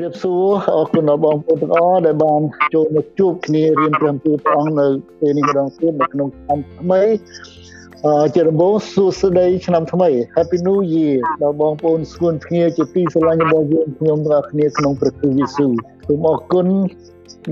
[0.00, 2.40] រៀបសួរអរគុណដល់បងប្អូនទាំងអស់ដែលបាន
[2.74, 4.86] ចូលមកជួបគ្នារៀនព្រះទូព្រះអង្គនៅ
[5.20, 7.02] ពេលនេះម្ដងទៀតនៅក្នុងឆ្នាំថ្មី
[8.06, 15.72] អឺជាដំបូងសួស្តីឆ្នាំថ្មី Happy New Year ដល់បងប្អូនស្គួនភ្ងាជាទីស្រឡាញ់របស់យើងខ្ញុំទាំងអស់គ្នាក្នុងព្រះគ្រីស្ទយេស៊ូវ
[16.06, 16.66] សូមអរគុណ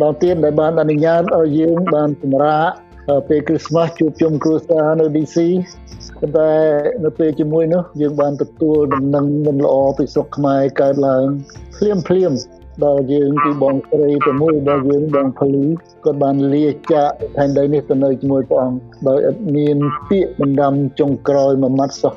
[0.03, 2.75] ដល់ទៀតដែលបានអនុញ្ញាតឲ្យយើងបានសម្រាប់
[3.29, 5.37] ពេលគ្រីស្មាស់ជួបជុំគ្រួសារនៅ DC
[6.19, 6.53] ប៉ុន្តែ
[7.05, 11.25] នៅពេលជាមួយនោះយើងបានទទួលដំណឹងមិនល្អពីស្រុកខ្មែរកើតឡើង
[11.77, 12.33] ភ្លាមភ្លាម
[12.85, 15.65] ដល់យើងពីបងស្រីទៅមួយដល់យើងបងពលី
[16.05, 22.15] គាត់បានលាចាកផែនដីនេះទៅនៅជាមួយព្រះអង្គដោយឥតមានពាក្យបណ្ដាំចុងក្រោយមួយម៉ាត់សោះ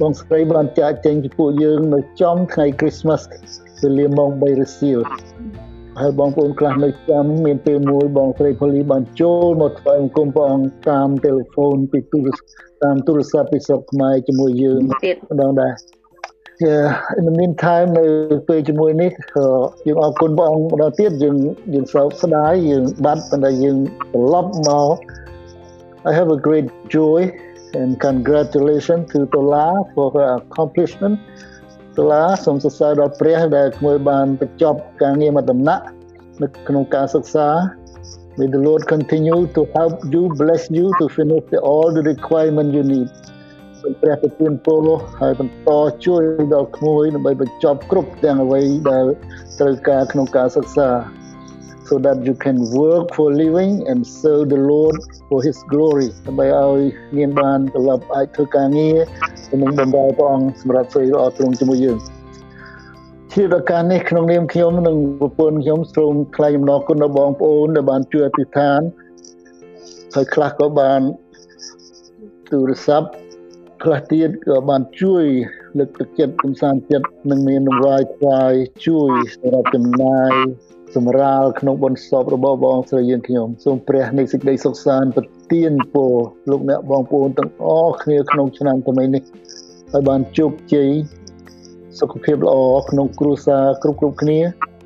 [0.00, 3.22] បងស្រីបានចាកចេញពីពួកយើងនៅចំថ្ងៃ Christmas
[3.82, 4.98] វេលាម៉ោង3រសៀល
[6.00, 15.72] ហើយបងប្អូនខ្លះនៅចាំមានពេលមួយបងស្រីពលីបានចូលមកថ្វាយបង្គំព្រះអង្គតាមទូរស័ព្ទពីទូរស័ព្ទតាមទូរស័ព្ទពីស្រុកខ្មែរជាមួយយើងទៀតម្ដងដែរ
[16.68, 16.88] Yeah
[17.18, 18.06] in the meantime នៅ
[18.48, 19.10] ពេលជាមួយនេះ
[19.86, 21.36] យើងអរគុណព្រះអង្គម្ដងទៀតយើង
[21.74, 23.76] យើងសោកស្ដាយយើងបាត់ប៉ុន្តែយើង
[24.12, 24.96] ត្រឡប់មក
[26.08, 27.20] I have a great joy
[27.80, 31.16] and congratulations to Tola for her accomplishment
[31.98, 35.84] តុលាសូមសរសើរដល់ព្រះដែលគួយបានបញ្ចប់ការងារមួយដំណាក់
[36.42, 37.48] នៅក្នុងការសិក្សា
[38.38, 42.68] May the Lord continue to help you bless you to finish the, all the requirement
[42.76, 43.08] you need
[43.80, 44.88] សូមព្រះប្រទានពរ
[45.20, 45.70] ហើយបន្ត
[46.06, 46.22] ជួយ
[46.54, 49.04] ដល់ក្មួយដើម្បីបញ្ចប់គ្រប់ទាំងអ្វីដែល
[49.58, 50.88] ត្រូវការក្នុងការសិក្សា
[51.88, 54.96] so that you can work for living and serve the Lord
[55.28, 56.80] for his glory ដើម្បីឲ្យ
[57.16, 58.96] មានបានត្រឡប់អាចធ្វើការងារ
[59.50, 61.98] ក្នុងបម្រើព្រះអង្គសម្រាប់ស្រីល្អទ្រង់ជាមួយយើង
[63.32, 68.80] ជារការនេះក្នុងនាមខ្ញុំនិងប្រពន្ធខ្ញុំសូមថ្លែងអំណរគុណដល់បងប្អូនដែលបានជួយអធិដ្ឋាន
[70.14, 71.00] ហើយខ្លះក៏បាន
[72.50, 73.08] ទូរស័ព្ទ
[73.82, 75.24] ខ្លះទៀតក៏បានជួយ
[75.78, 78.52] លើកទឹកចិត្តកំសាន្តចិត្តនិងមាននំវាយថ្វាយ
[78.86, 80.32] ជួយសម្រាប់ចំណាយ
[80.96, 86.14] សម្រាលក្នុងបុណ្យសពរបស់បងស្រីយើងខ្ញុំសូមព្រះនៃសេចក្តីសុខសាន្តប្រទានពរ
[86.50, 89.22] លោកអ្នកបងប្អូនទាំងអស់គ្នាក្នុងឆ្នាំថ្មីនេះ
[89.92, 90.90] ឲ្យបានជោគជ័យ
[92.00, 92.56] សុខភាពល្អ
[92.90, 94.38] ក្នុងគ្រួសារគ្រប់គ្រប់គ្នា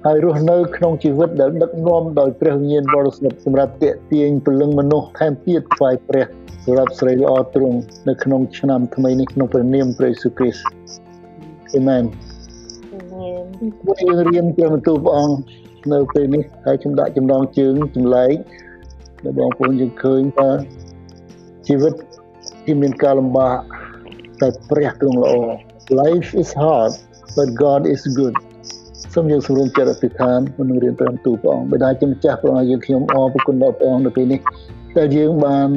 [0.07, 6.27] ហើយរស់នៅក្នុងជីវិតដែលដឹកនាំដោយព្រះវិញ្ញាណបរិសុទ្ធសម្រាប់តេទៀងពលឹងមនុស្សថែមទៀតថ្វាយព្រះ
[6.71, 10.65] សម្រាប់ស្រីល្អទ្រង់នៅក្នុងឆ្នាំថ្មីនេះក្នុងព្រះនាមព្រះយេស៊ូវគ្រីស្ទ
[11.75, 12.03] អាមែន
[14.03, 15.37] យើងរៀនព្រះបន្ទូលព្រះអង្គ
[15.93, 18.33] នៅពេលនេះហើយខ្ញុំដាក់ចំណងជើងចម្លែក
[19.25, 20.49] ដល់បងប្អូនយើងឃើញថា
[21.67, 21.95] ជីវិត
[22.65, 23.57] ที่មានការលំបាក
[24.41, 25.33] តែព្រះទ្រង់ល្អ
[26.01, 26.93] life is hard
[27.37, 28.35] but god is good
[29.15, 34.41] សូមយើងសម្រុំចិត្តអធិដ្ឋានមុននឹងរៀនព្រះបន្ទូលព្រះអង្គបិតាជាម្ចាស់ព្រះអង្គយើងខ្ញុំអរគុណដល់ព្រះអង្គនៅពេលនេះ
[34.97, 35.71] តែយើងបាន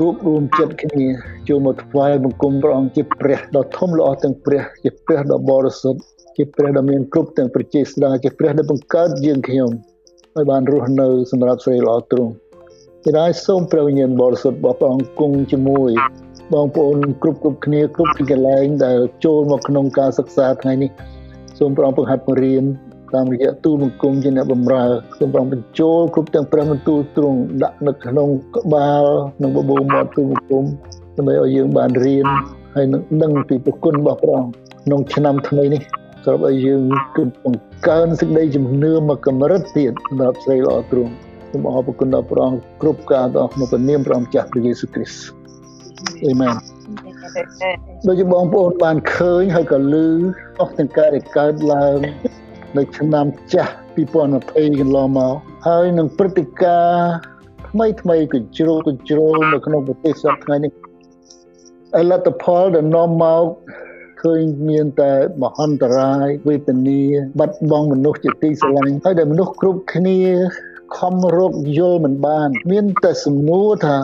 [0.00, 1.06] រួបរวมចិត្តគ្នា
[1.48, 6.00] ចូលមកថ្វាយបង្គំព្រះអង្គជាព្រះដ៏ធំល្អទាំងព្រះជាព្រះដ៏បរិសុទ្ធ
[6.36, 9.70] ជាព្រះដ៏មានគ្រប់ទាំងប្រជាស្ដាជាព្រះដែលបង្កើតយើងខ្ញុំ
[10.36, 12.32] ឲ្យបានរស់នៅសម្រាប់ស្រីល្អទ្រង់
[13.02, 15.90] ពីដែរសូមព្រះវិញ្ញាណបរិសុទ្ធរបស់ព្រះអង្គគង់ជាមួយ
[16.52, 20.90] បងប្អូនគ្រប់គ្រប់គ្នាគ្រប់ទីកន្លែងដែលចូលមកក្នុងការសិក្សាថ្ងៃនេះ
[21.58, 22.64] សូមព្រះអង្គបង្ហាត់បង្រៀន
[23.14, 24.84] តាមរយៈទូលបង្គំជាអ្នកបម្រើ
[25.18, 29.04] សូមព្រះអង្គបញ្ចូលគ្រប់ទាំងព្រះបន្ទូលទ្រង់ដាក់នៅក្នុងក្បាល
[29.42, 30.64] និងបបោមាត់ទូលបង្គំ
[31.16, 32.26] ដើម្បីឲ្យយើងបានរៀន
[32.74, 34.52] ហើយនឹងដឹងពីប្រគុណរបស់ព្រះអង្គ
[34.84, 35.82] ក្នុងឆ្នាំថ្មីនេះ
[36.24, 36.82] ស្រាប់ឲ្យយើង
[37.16, 41.12] គឺបង្កើនសេចក្តីជំនឿមកកម្រិតទៀតសម្រាប់ស្រីល្អទ្រង់
[41.50, 45.44] សូមអរគុណដល់ព្រះអង្គគ្រប់ការដល់ក្នុងព្រះនាមព្រះអង្គចាស់ព្រះយេស៊ូវគ្រីស្ទ
[46.26, 46.54] អេមែន
[48.06, 49.94] ដូចជាបងប្អូនបានឃើញហើយក៏ឮ
[50.60, 51.98] អស់ទាំងការដែលកើតឡើង
[52.78, 55.34] នៅឆ្នាំចាស់2020កន្លងមក
[55.66, 57.12] ហើយនឹងព្រឹត្តិការណ៍
[57.68, 60.72] ថ្មីថ្មីកញ្ជ្រោលកញ្ជ្រោលនៅក្នុងប្រទេសសពថ្ងៃនេះ
[61.96, 63.44] អលទ្ធផលដែលនាំមក
[64.22, 67.02] ឃើញមានតែមហន្តរាយវេទនា
[67.38, 70.20] បាត់បង់មនុស្សជាទីស្រឡាញ់ហើយដែលមនុស្សគ្រប់គ្នា
[70.98, 73.98] ខំរកយល់មិនបាន មានតែសំណួរថា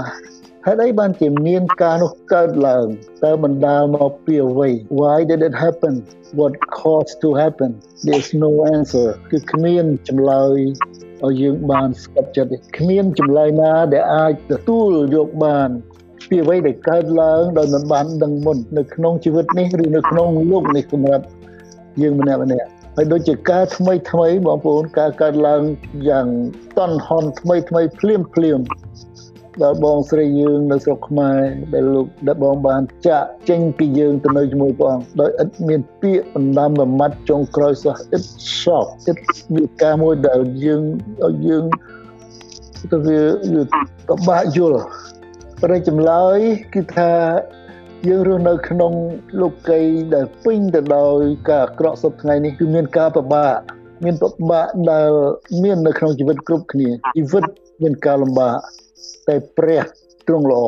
[0.67, 2.87] ហេតុអីបានជាមានការនោះកើតឡើង
[3.25, 4.69] តើបណ្ដាលមកពីអ្វី
[5.01, 5.95] why did it happen
[6.39, 7.71] what caused to happen
[8.07, 10.59] there's no answer គឺគ្មានចម្លើយ
[11.25, 15.69] ឲ្យយើងបានស្កប់ចិត្តគ្មានចម្លើយណាដែលអាចទទួលយកបាន
[16.29, 21.25] ពីអ្វីដែលកើតឡើងដោយមិនបានដឹងមុននៅក្នុងជីវិតនេះឬនៅក្នុងលោកនេះសម្រាប់
[22.03, 25.63] យើងម្នាក់ម្នាក់ហើយដូចជាការថ្មីថ្មីបងប្អូនការកើតឡើង
[26.09, 26.27] យ៉ាង
[26.79, 28.61] តន់ហន់ថ្មីថ្មីភ្លាមភ្លាម
[29.63, 31.39] ដល់បងស្រីយើងនៅស្រុកខ្មែរ
[31.73, 38.25] ដែលលោកដែលបងបានចាក់ចេញពីយើងទៅនៅជាមួយព្រះអង្គដោយឥតមានពាក្យបណ្ដាំមួយម៉ាត់ចុងក្រោយសោះ it
[38.61, 39.19] shock it
[39.55, 40.83] វាការមួយដែលយើង
[41.27, 41.65] ឲ្យយើង
[42.93, 43.21] ទៅវា
[44.09, 44.83] ពិបាកយល់
[45.63, 46.39] ប្រចម្លើយ
[46.75, 47.13] គឺថា
[48.09, 48.93] យើងរស់នៅក្នុង
[49.41, 49.81] លោកី
[50.15, 51.21] ដែលពេញទៅដោយ
[51.51, 53.55] ការអាក្រក់សពថ្ងៃនេះគឺមានការពិបាក
[54.05, 55.11] មានពិបាកដែល
[55.63, 57.45] មាននៅក្នុងជីវិតគ្រប់គ្នាជីវិត
[57.83, 58.55] មានការលំបាក
[59.31, 59.83] តែព្រះ
[60.29, 60.63] ទ្រង់ល្អ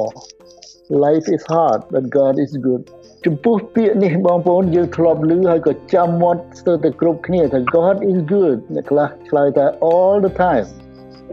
[1.04, 2.82] life is hard but god is good
[3.26, 10.66] ចំពោះពាក្យនេះបងប្អូនយើងធ្លាប់ឮហើយក៏ចាំមាត់ស្ទើរតែគ្រប់គ្នាថា God is good អ្នកខ្លះឆ្លើយថា all the time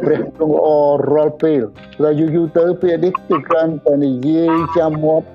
[0.03, 0.67] ព្រះទ្រង់ល្អ
[1.13, 1.61] រាល់ពេល
[2.03, 5.27] តែយូរយូរទៅពាក្យនេះគឺគ្រាន់តែនិយាយចាំមាត់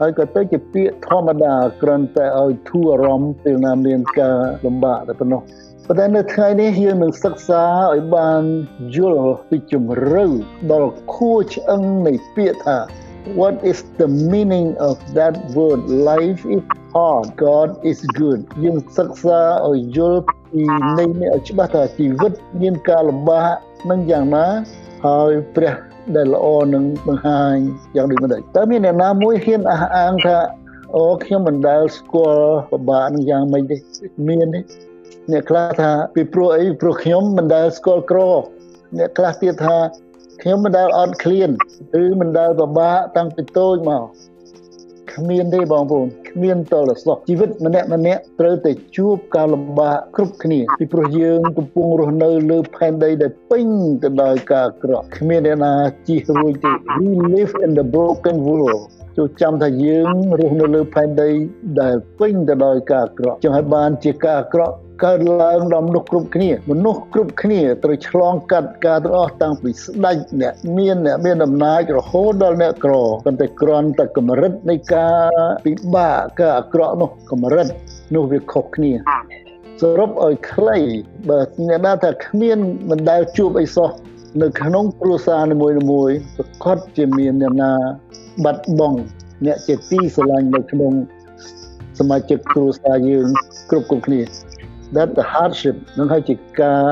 [0.00, 5.42] ហើយក៏ទៅជាពាក្យធម្មតាគ្រាន់តែឲ្យធូរអារម្មណ៍ពេលណាមានការលំបាកតែប៉ុណ្ណោះ
[5.92, 8.42] ប៉ុន្តែនៅថ្ងៃនេះយើងនឹងសិក្សាឲ្យបាន
[8.96, 10.26] យល់ពីជំរឿ
[10.72, 12.78] ដល់ខួរឆ្អឹងនៃពាក្យថា
[13.40, 15.80] what is the meaning of that word
[16.10, 20.22] life is hard god is good យើងសិក្សាឲ្យយល់
[20.52, 20.62] ពី
[20.98, 23.54] ន័យនេះឲ្យច្បាស់ថាជីវិតមានការលំបាក
[23.90, 24.46] នឹងយ៉ាងណា
[25.06, 25.74] ហើយព្រះ
[26.16, 27.56] ដែលល្អនឹងបង្ហាញ
[27.96, 30.36] យ៉ាងដូចម្ដេចតើមានអ្នកណាមួយហ៊ានអះអាងថា
[30.96, 33.76] អូខ្ញុំមិនដែលស្គាល់ពិបាកនឹងយ៉ាងម៉េចទេ
[34.28, 34.91] មានទេ
[35.30, 38.18] អ្នកខ្លះថាពីព្រោះអីព្រោះខ្ញុំមិនដែលស្គាល់ក្រ
[38.98, 39.76] អ្នកខ្លះទៀតថា
[40.42, 41.50] ខ្ញុំមិនដែលអត់ឃ្លាន
[42.04, 44.04] ឬមិនដែលពិបាកតាំងពីតូចមក
[45.14, 53.66] គ្មានទេបងប្អូនគ្មានតលសោះជីវិតម្នាក់ម្នាក់ត្រូវតែជួបការលំបាកគ្រប់គ្នាពីព្រោះយើងកំពុងរស់នៅលើផែនដីដែលពេញ
[54.02, 55.72] ទៅដោយការអាក្រក់គ្មានអ្នកណា
[56.08, 58.82] ជិះរួចទេ we live in the broken world
[59.16, 60.08] ចូលចាំថាយើង
[60.38, 61.30] រស់នៅលើផែនដី
[61.80, 64.74] ដែលពេញទៅដោយការអាក្រក់ចឹងហើយបានជាការអាក្រក់
[65.04, 72.94] កើតឡើងដល់មនុស្សគ្រប់គ្នាមនុស្សគ្រប់គ្នាត្រូវឆ្លងកាត់ការទាំងអស់តាំងពីស្ដេចអ្នកមានអ្នកមានអំណាចរហូតដល់អ្នកក្រ
[73.26, 77.66] ប៉ុន្តែគ្រាន់តែកម្រិតនៃការពិបាកការអាក្រក់នោះកម្រិត
[78.14, 78.92] នោះវាខុសគ្នា
[79.80, 80.78] សរុបឲ្យខ្លី
[81.28, 82.58] បើអ្នកណាថាគ្មាន
[82.90, 83.88] មិនដែលជួបអីសោះ
[84.42, 87.72] នៅក្នុងគ្រួសារនីមួយៗប្រកាសជាមានអ្នកណា
[88.44, 88.98] បាត់បង់
[89.46, 90.92] អ្នកជាទីស្រឡាញ់នៅក្នុង
[91.98, 93.26] សមាជិកគ្រួសារយើង
[93.70, 94.20] គ្រប់គ្រប់គ្នា
[94.96, 96.84] that the hardship នឹងហើយជាការ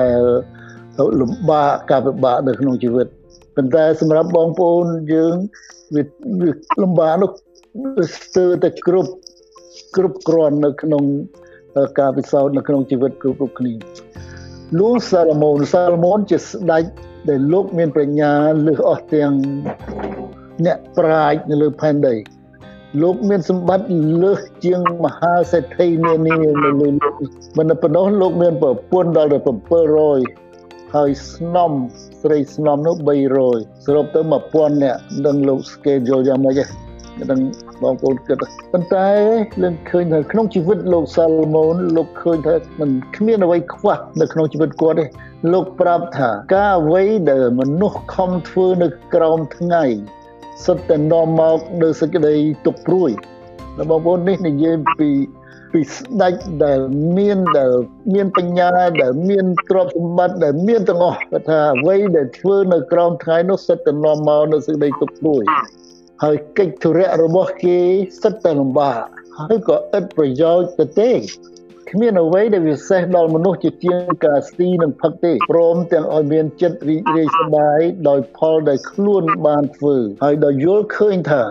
[0.00, 0.22] ដែល
[1.20, 3.06] លំបាកការពិបាកនៅក្នុងជីវិត
[3.56, 5.34] ប៉ុន្តែសម្រាប់បងប្អូនយើង
[5.94, 6.02] វា
[6.82, 7.30] លំបាកនោះ
[8.16, 9.10] ស្ទើរតែគ្រប់
[9.96, 11.02] គ្រប់គ្រាន់នៅក្នុង
[11.98, 13.72] ការពិសោធន៍នៅក្នុងជីវិតគ្រប់គ្រប់គ្នា
[14.80, 16.84] លោកសាឡូមោនសាឡូមោនជាស្ដេច
[17.28, 18.32] ដែលលោកមានប្រាជ្ញា
[18.66, 19.32] លើសអស់ទាំង
[20.66, 22.14] អ្នកប្រាជ្ញនៅលើផែនដី
[23.02, 23.86] លោកមានសម្បត្តិ
[24.22, 27.14] លើសជាងមហាសេដ្ឋីនានានៅលើលោក
[27.58, 29.38] មិនប៉ុណ្ណោះលោកមានប្រពន្ធដល់ទៅ
[30.16, 31.72] 700ហើយស្នំ
[32.22, 32.96] ស្រីស្នំនោះ
[33.40, 34.20] 300សរុបទៅ
[34.52, 36.84] 1000នាក់នឹងលោក schedule យ៉ាងម៉េចហ្នឹង
[37.30, 37.40] នឹង
[37.82, 38.36] បងប្អូនគិត
[38.72, 39.08] ប៉ុន្តែ
[39.62, 45.04] យើងឃើញថាក្នុងជីវិតលោកសាឡម៉ូនលោកឃើញថាมันគ្មានអ្វីខ្វះនៅក្នុងជីវិតគាត់ទេ
[45.52, 49.84] លោកប្រាប់ថាការអ្វីដែលមនុស្សខំធ្វើនៅក្រោមថ្ងៃ
[50.64, 52.34] សុទ្ធតែនាំមកនៅសេចក្តី
[52.66, 53.10] ទុកព្រួយ
[53.76, 55.10] ហើយបងប្អូននេះនិយាយពី
[55.72, 56.34] ពីស្ដេច
[56.64, 56.80] ដែល
[57.18, 57.72] មានដែល
[58.14, 58.68] មានបញ្ញា
[59.02, 65.42] ដែលមានទ្រព្យសម្បត្តិដែលមានទាំងអស់គាត់ថាអ្វីដែលធ្វើនៅក្រោមថ្ងៃនោះសិតតែនាំមកនៅសេចក្តីទុកព្រួយ
[66.22, 67.78] ហើយកិច្ចធុរៈរបស់គេ
[68.22, 69.00] សិតតែលំបាក
[69.38, 71.10] ហើយក៏ឥតប្រយោជន៍ទៅទេ
[71.90, 81.42] គ្មានអ្វីដែលពិសេសដល់មនុស្សជាជាងការស៊ីនិងផឹកទេព្រមទាំងឲ្យមានចិត្តរីករាយសប្បាយដោយផលដែលខ្លួនបានធ្វើហើយដោយយល់ឃើញថា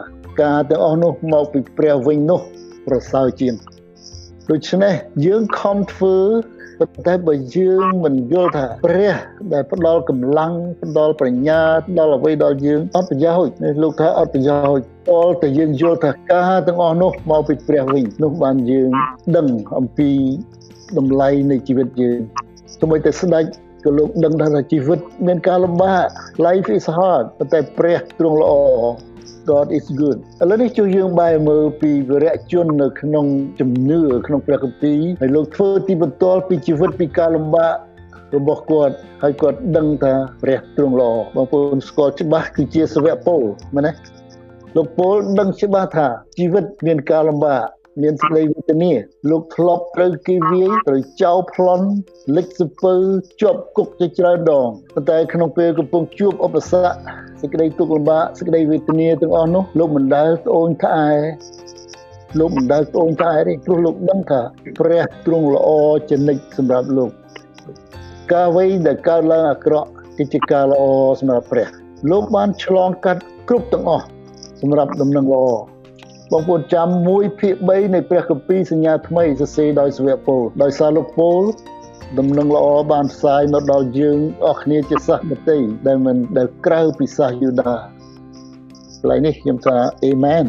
[0.41, 2.41] ការទាំងអស់នោះមកពីព្រះវិញនោះ
[2.87, 3.53] ប្រសើរជាង
[4.51, 4.93] ដូច្នេះ
[5.25, 6.17] យើងខំធ្វើ
[6.93, 9.13] ប៉ុន្តែបើយើងមិនយល់ថាព្រះ
[9.53, 18.89] ដែលផ្ដល់កម្លាំងផ្ដល់ប្រាជ្ញាផ្ដល់អ្វីដល់យើងអត់ប្រយោជន៍លោកថាអត់ប្រយោជន៍តលតែយើងយល់ថាការទាំងអស់នោះមកពីព្រះវិញនោះបានយើង
[19.37, 19.47] ដឹង
[19.77, 20.09] អំពី
[20.97, 22.19] តម្លៃនៃជីវិតយើង
[22.79, 23.45] ទោះបីតែស្ដេច
[23.85, 26.05] ក៏លោកដឹងថាជីវិតមានការលំបាក
[26.45, 28.51] life is hard ប៉ុន្តែព្រះទ្រង់ល្អ
[29.49, 33.25] God is good ឥឡូវនេះជួយយើងបែរមើលពីវីរៈជននៅក្នុង
[33.59, 37.73] ជំនឿក្នុងព្រះគម្ពីរហើយលោកធ្វើទីបន្ទាល់ពីជីវិតពីការលំបាក
[38.35, 43.41] របស់គាត់ហើយគាត់ដឹងថាព្រះទ្រង់ល្អបងប្អូនស្គាល់ច្បាស់គឺជាសាវកពល
[43.75, 43.93] មែនទេ
[44.75, 47.61] លោកពលដឹងច្បាស់ថាជីវិតមានការលំបាក
[48.01, 48.91] មានសេចក្តីវេទនា
[49.29, 51.87] លោកធ្លាប់ត្រូវគេវាយត្រូវចោលប្លន់
[52.35, 52.93] លិចសពើ
[53.41, 56.95] ជាប់គុកជាច្រើនដងប៉ុន្តែក្នុងពេលកំពុងជួបឧបសគ្គ
[57.41, 61.11] សេចក្តីទុក្ខលំបាកសេចក្តីវេទនាទាំងអស់នោះលោកមិនដែលត្អូញត្អែ
[62.39, 64.41] លោកមិនដែលត្អូញត្អែទេព្រោះលោកដឹងថា
[64.79, 65.69] ព្រះទ្រង់ល្អ
[66.09, 67.11] ជានិច្ចសម្រាប់លោក
[68.33, 70.83] ការអ្វីដែលកើតឡើងអាក្រក់គឺជាការល្អ
[71.19, 71.67] សម្រាប់ព្រះ
[72.11, 74.05] លោកបានឆ្លងកាត់គ្រប់ទាំងអស់
[74.61, 75.45] សម្រាប់ដំណឹងល្អ
[76.33, 81.41] បងប្អូនចាំ1ភាគ3នៃព្រះគម្ពីរសញ្ញាថ្មីសរសេរដោយសាវកពលដោយសារលោកពល
[82.19, 89.75] ដំណឹងល្អបានផ្សាយមកដល់យើងអស់គ្នាជាសាសមតីដែលមិនដែលក្រៅពីសាសយូដាកន្លែងនេះខ្ញុំថា
[90.05, 90.45] អេមែន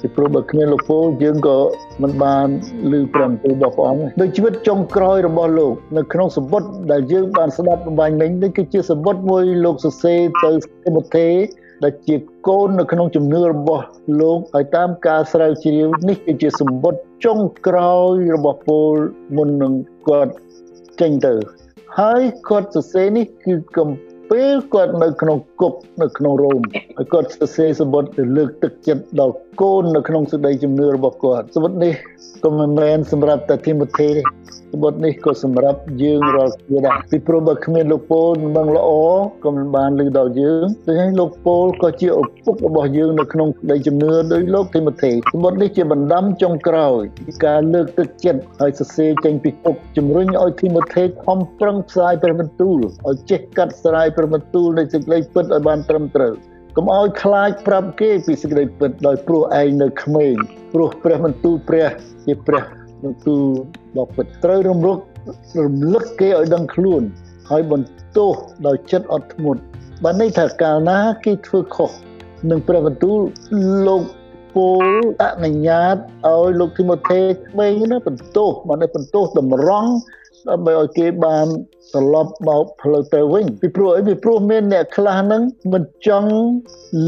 [0.00, 1.58] ពីព្រោះបើគ្មានលោកពូយើងក៏
[2.02, 2.46] មិនបាន
[2.92, 10.50] ឮព្រមទូរបស់ព្រះអង្គដូចជីវិតចុងក្រោយរបស់លោកនៅក្នុងសម្បត្តិដែលយើងបានស្ដាប់បំបញ្ញមិញនេះគឺជាសម្បត្តិមួយលោកសរសេរទៅ
[10.84, 11.28] ទីម៉ូថេ
[11.82, 12.16] ដែលជា
[12.48, 13.84] កូននៅក្នុងជំនឿរបស់
[14.20, 18.94] លោកហើយតាមការស្រាវជ្រាវនេះគឺជាសម្បត្តិចុងក្រោយរបស់ពល
[19.36, 19.72] មុននឹង
[20.08, 20.32] គាត់
[21.00, 21.34] ចេញទៅ
[21.98, 23.88] ហើយគាត់សរសេរនេះគឺកំ
[24.30, 26.60] ពេលគាត់នៅក្នុងគុកនៅក្នុងរ៉ូម
[26.96, 31.92] ហើយគាត់សរសេរសម្បត្តិទៅលើកទឹកចិត្តដល់កូននៅក្នុងសេចក្តីជំនឿរបស់គាត់សម្បត្តិនេះ
[32.44, 34.22] ក៏មិនមែនសម្រាប់តែទីម៉ូថេទេ
[34.74, 38.90] សម្បត្តិនេះក៏សម្រាប់យើងរាល់គ្នាដែរពីព្រោះបើគ្មានលោកពូលមិនល្អ
[39.44, 52.78] ក៏មិនបានលើដល់យើងដូច្នេះលោកពូលក៏ជាឪពុករបស់យើងនៅក្នុងក្តីជំនឿដោយលោកទីម៉ូថេសម្បត្តិនេះជាបណ្ដាំចុងក្រោយពីការលើកទឹកចិត្តឲ្យសរសេរចេញពីគុកជំរុញឲ្យទីម៉ូថេខំប្រឹងផ្សាយព្រះបន្ទូល
[53.08, 56.34] ឲ្យចេះកាត់ស្រាយព្រះបន្ទូលនៃសេចក្តីពិតឲ្យបានត្រឹមត្រូវ
[56.76, 60.34] កុំឲ្យខ្លាចប្រាប់គេពីសេចក្តីពិតដោយព្រោះឯងនៅក្មេង
[60.72, 61.88] ព្រោះព្រះបន្ទូលព្រះ
[62.26, 62.62] ជាព្រះ
[63.04, 63.44] បន្ទូល
[63.96, 64.98] ដ៏ពិតត្រូវរំលឹក
[65.64, 67.02] រំលឹកគេឲ្យដឹងខ្លួន
[67.50, 68.34] ហើយបន្ទោស
[68.66, 69.60] ដោយចិត្តអត់ធ្មត់
[70.04, 71.90] បានន័យថាកាលណាគេធ្វើខុស
[72.50, 73.18] នឹងព្រះបន្ទូល
[73.86, 74.02] លោក
[74.54, 74.68] ពោ
[75.00, 75.96] លអនុញ្ញាត
[76.26, 79.90] ឲ្យលោកទីម៉ូថេក្មេងណាបន្ទោសបានបន្ទោសតម្រង់
[80.48, 81.46] ដើម្បីឲ្យគេបាន
[81.94, 86.32] ត្រឡប់មកផ្លូវទៅវិញពីព្រោះអីពីព្រោះមានអ្នកខ្លះហ្នឹងមិនចង់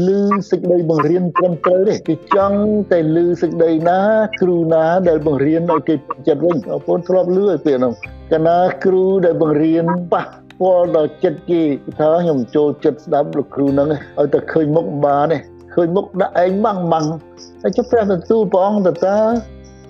[0.07, 2.59] លឺសេចក្តីបង្រៀនត្រឹមត្រូវទេគេចង់
[2.91, 3.99] តែលឺសេចក្តីណា
[4.41, 5.95] គ្រូណាដែលបង្រៀនឲ្យគេ
[6.27, 7.93] ចិត្តវិញបងប្អូនធ្លាប់លឺឲ្យពេលហ្នឹង
[8.31, 10.23] កាលណាគ្រូដែលបង្រៀនប៉ះ
[10.59, 11.61] ពាល់ដល់ចិត្តគេ
[11.99, 13.87] ថាខ្ញុំចូលចិត្តស្ដាប់លោកគ្រូហ្នឹង
[14.19, 15.37] ឲ្យតែឃើញមុខបានទេ
[15.75, 17.07] ឃើញមុខដាក់ឯងម៉ាំងម៉ាំង
[17.61, 19.17] ហើយចុះព្រះបន្ទូលព្រះអង្គតើតើ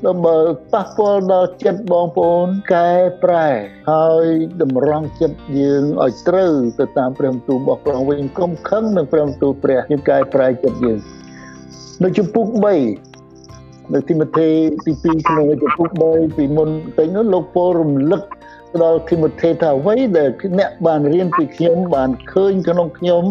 [0.06, 0.36] ដើម្បី
[0.74, 2.90] ប៉ះពាល់ដល់ចិត្តបងប្អូនកែ
[3.24, 3.48] ប្រែ
[3.92, 4.26] ហើយ
[4.62, 11.00] តម្រង់ចិត្តយើងឲ្យត្រូវទៅតាមព្រះបន្ទូលរបស់ព្រះវិញកុំខឹងនឹងព្រះបន្ទូលព្រះយើងកែប្រែចិត្តយើង
[12.04, 12.48] នៅជំពូក
[13.06, 14.50] 3នៅទីម៉ូថេ
[14.86, 18.22] ទី2ក្នុងជំពូក3ពីមុនតែនោះលោកពោលរំលឹក
[18.84, 23.24] ដល់ទីម៉ូថេថាអ្វីដែលអ្នកបានរៀនពីខ្ញុំបានឃើញក្នុងខ្ញុំ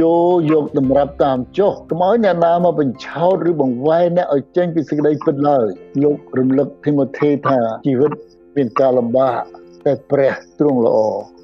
[0.00, 5.66] ចូលយកតម្រាប់តាមចុះកុំឲ្យអ្នកណាមកបញ្ឆោតឬបង្វែរអ្នកឲ្យចេញពីសេចក្តីពិតឡើយ
[6.02, 8.12] លោករំលឹកទីម៉ូថេថាជីវិត
[8.56, 9.40] មានការលំបាក
[9.84, 10.98] តែព្រះទ្រង់ល្អ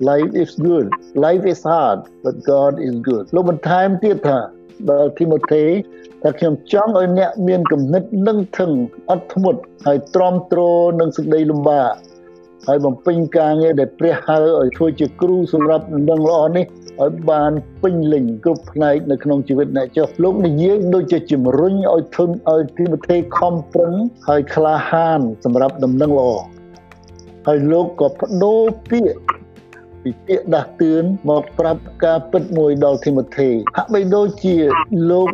[0.09, 0.87] life is good
[1.25, 4.39] life is hard but god is good លោកបន្ថែមទៀតថា
[4.91, 5.65] ដល់ទីម៉ូថេ
[6.23, 8.71] តែខ្ញុំចង់ឲ្យអ្នកមានគំនិតនឹងធឹង
[9.11, 10.61] អត់ធ្មត់ហើយទ្រាំទ្រ
[11.01, 11.93] នឹងសេចក្តីលំបាក
[12.69, 16.65] ហើយបំពេញការងារដែលព្រះហៅឲ្យធ្វើជាគ្រូសម្រាប់នឹងល្អនេះ
[17.03, 17.53] ឲ្យបាន
[17.83, 23.95] ពេញលេញគ្រប់ផ្នែកនៅក្នុងជីវិតអ្នកចុះលោកនិយាយដូចជាជំរុញឲ្យធនឲ្យទីមទេខំប្រឹង
[24.29, 26.31] ហើយក្លាហានសម្រាប់ដំណឹងល្អ
[27.47, 29.13] ហើយលោកក៏បដូរពាក្យ
[30.03, 34.57] ពីពាក្យដាស់តឿនមកប្រាប់ការពិតមួយដល់ទីម៉ូថេហាក់បីដូចជា
[35.11, 35.29] លោក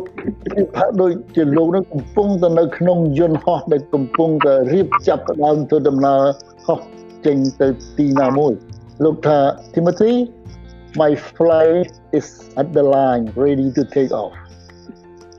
[0.77, 6.21] ហាក់ដូចជាលោកនឹងកំពុងទៅនៅក្នុងយន្តហោះដែលកំពុងតែរៀបចាប់ដើមធ្វើដំណើរ
[6.67, 6.79] ហោះ
[7.25, 8.53] ចេញទៅទីណាមួយ
[9.03, 9.39] លោកថា
[9.73, 10.13] Timothy
[11.01, 12.27] my flight is
[12.61, 14.35] at the line ready to take off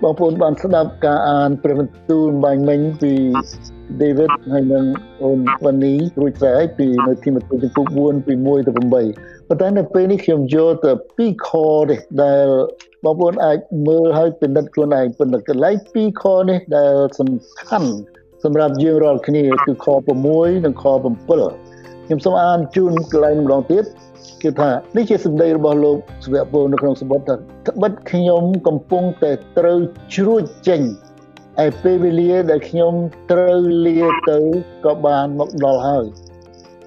[0.03, 3.13] បងប្អូនបានស្ដាប់ការអានព្រះបន្ទូលបាញ់មិញពី
[4.01, 4.85] David ហើយនឹង
[5.23, 11.51] អូនវ៉ានីរួចស្រេចពីនៅទីបន្ទូលចំពោះ4ពី1ទៅ8ប៉ុន្តែនៅពេលនេះខ្ញុំយកទៅ2ខ
[11.91, 12.47] ទេដែល
[13.05, 13.59] បងប្អូនអាច
[13.89, 17.31] មើលហើយពិនិត្យខ្លួនឯងប៉ុន្តែកន្លែង2ខនេះដែលសំ
[17.69, 17.91] ខាន់
[18.45, 19.87] សម្រាប់យើងរាល់គ្នាគឺខ
[20.27, 20.85] 6និងខ
[21.29, 21.70] 7
[22.11, 23.85] ខ្ញុំសូមអានជូនកន្លែងម្ដងទៀត
[24.43, 29.79] គឺថានេះជាសម្ដីរបស់លោកសវៈពលនៅក្នុងសម្បត្តិថាត្បិតខ្ញុំកំពុងតែត្រូវ
[30.15, 30.81] ជ្រួចចេញ
[31.65, 32.93] ឯពេលវេលាដែលខ្ញុំ
[33.31, 33.99] ត្រូវលា
[34.31, 34.39] ទៅ
[34.85, 36.05] ក៏បានមកដល់ហើយ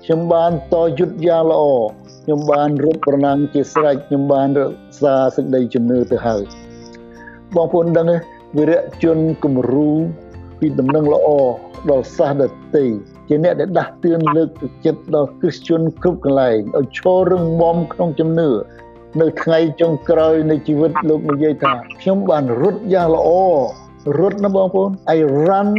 [0.03, 1.63] ខ្ញុំបានតយុទ្ធយ៉ាងល្អ
[2.23, 6.43] ខ្ញុំបានរត់ប្រណាំងជាស្រេចខ្ញុំបានរក្សាសេចក្តីជំនឿទៅហើយ
[7.55, 8.17] បងប្អូនដឹងទេ
[8.57, 9.91] វិរៈជនគំរូ
[10.59, 11.27] ពីដំណឹងល្អ
[11.89, 12.43] ដល់សាសដ
[12.77, 12.87] តី
[13.27, 18.49] ជាអ្នកដែលដាស់តឿនលើកទឹកចិត្តដល់គ្រីស្ទានគ្រប់កន្លែងឲ្យឈររឹងមាំក្នុងជំនឿ
[19.21, 23.29] នៅថ្ងៃចុងក្រោយនៃជីវិតលោកនិយាយថាខ្ញុំបានរត់យ៉ាងល្អ
[24.19, 25.69] រត់ណាបងប្អូន I run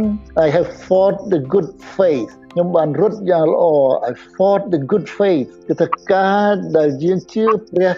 [0.45, 3.63] I have fought the good faith ខ្ញុំបានរត់យ៉ាងល្អ
[4.09, 7.93] I fought the good faith គឺថាការដែលយើងជឿព្រះ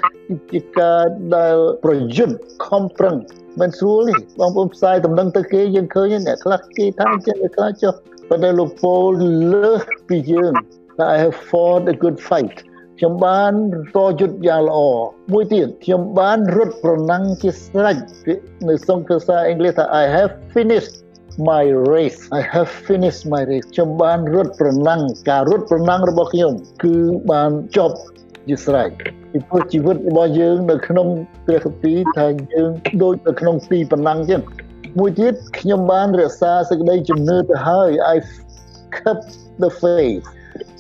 [0.52, 1.04] ជាការ
[1.36, 2.38] ដែលប្រយុទ្ធ
[2.68, 3.16] ខំប្រឹង
[3.62, 7.94] មិនស្រួលទេបងប្អូនផ្សាយដំណឹងទៅគេយើងឃើញអ្នកខ្លះគេថាចេះអ្នកខ្លះចុះ
[8.30, 9.12] ប៉ុន្តែលោកពោល
[9.54, 10.54] លើសពីយើង
[10.98, 12.56] ថា I have fought a good fight
[13.00, 13.54] ខ្ញុំបាន
[13.96, 14.80] តយុទ្ធយ៉ាងល្អ
[15.34, 17.98] មួយទៀតខ្ញុំបានរត់ប្រណាំងជាស្រេច
[18.68, 20.96] នៅសង្ឃភាសាអង់គ្លេសថា I have finished
[21.50, 26.54] my race I have finished my race ខ្ញុំបានរត់ប្រណាំងការរត់ប្រណាំងរបស់ខ្ញុំ
[26.84, 26.96] គឺ
[27.32, 27.98] បានចប់
[28.50, 28.90] ជាស្រេច
[29.32, 31.08] ពីព្រោះជីវិតរបស់យើងនៅក្នុង
[31.46, 32.70] ព្រះគម្ពីរថាយើង
[33.04, 34.42] ដូចនៅក្នុងទីប្រណាំងចឹង
[34.98, 38.16] មួយទៀតខ្ញុំបានរក្សាសេចក្តីជំនឿទៅហើយ I
[38.98, 39.30] kept
[39.64, 40.26] the faith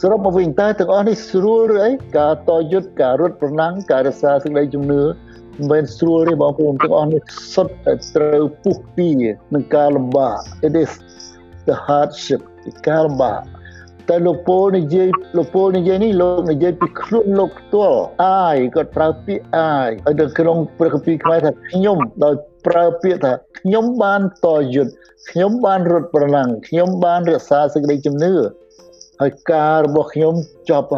[0.01, 7.21] សរុបមកវិញតើទាំងអស់នេះស្រួលឬអីការតយុទ្ធការរត់ប្រណាំងការរក្សាសេចក្តីជំនឿមិនមែនស្រួលទេបងប្អូនទាំងអស់នេះ
[7.53, 9.09] សុទ្ធតែត្រូវពុះពៀ
[9.53, 10.91] នឹងការលំបាក it is
[11.67, 12.41] the hardship
[12.89, 13.41] ការលំបាក
[14.09, 22.35] តែលោកពូនិយាយលោកពូនិយាយនេះលោកនិយាយពីខ្លួនលោកផ្ទាល់អាយគាត់ប្រើពាក្យអាយហើយនៅក្នុងព្រះគម្ពីរខ្មែរថាខ្ញុំដោយ
[22.67, 24.93] ប្រើពាក្យថាខ្ញុំបានតយុទ្ធ
[25.29, 28.33] ខ្ញុំបានរត់ប្រណាំងខ្ញុំបានរក្សាសេចក្តីជំនឿ
[29.21, 30.33] ហើយការរបស់ខ្ញុំ
[30.69, 30.89] ចប់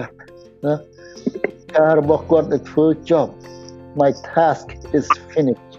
[0.66, 0.76] ណា
[1.78, 3.32] ការរបស់គាត់ដែលធ្វើចប់
[4.00, 4.66] my task
[4.98, 5.74] is finished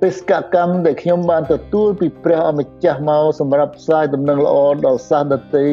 [0.00, 5.68] បេសកកម្មដែលខ្ញុំបានទទួលពីព្រះអម្ចាស់មកសម្រាប់ផ្សាយដំណឹងល្អដល់សាសដតី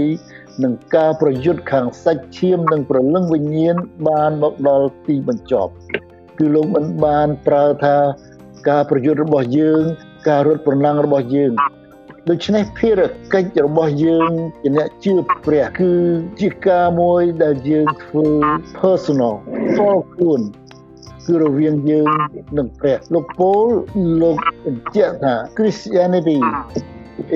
[0.64, 3.76] នឹងការប្រយុទ្ធខាងសាច់ឈាមនិងប្រលឹងវិញ្ញាណ
[4.08, 5.72] បានមកដល់ទីបញ្ចប់
[6.38, 7.98] គឺលោកមិនបានប្រើថា
[8.70, 9.82] ការប្រយុទ្ធរបស់យើង
[10.30, 11.52] ការរត់ប្រណាំងរបស់យើង
[12.30, 13.02] ដូច្នេះភារ
[13.34, 14.30] កិច្ចរបស់យើង
[14.62, 15.14] ជាអ្នកជឿ
[15.46, 15.94] ព្រះគឺ
[16.42, 18.28] ជាការមួយដែលយើងធ្វើ
[18.82, 19.36] personal
[19.76, 20.42] for ខ្លួន
[21.28, 22.08] គឺរវាងយើង
[22.58, 23.68] និងព្រះលោកពូល
[24.22, 26.40] លោកបញ្ជាក់ថា Christianity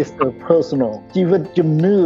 [0.02, 2.00] is a personal ជីវិតជំនឿ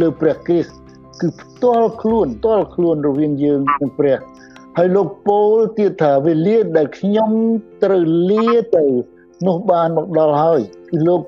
[0.00, 0.72] លើព្រះគ្រីស្ទ
[1.20, 4.18] គឺផ្ទាល់ខ្លួនផ្ទាល់ខ្លួនរវាងយើងនិងព្រះ
[4.78, 7.30] ហើយលោកពោលទៀតថាវេលាដែលខ្ញុំ
[7.82, 8.84] ត្រូវលាទៅ
[9.46, 11.20] នោះបានមកដល់ហើយគឺលោក